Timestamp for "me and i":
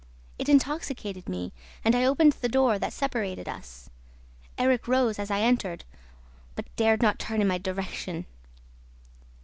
1.29-2.05